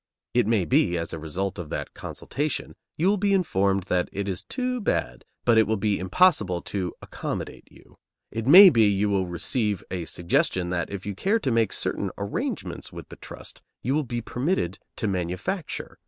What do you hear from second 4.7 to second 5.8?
bad, but it will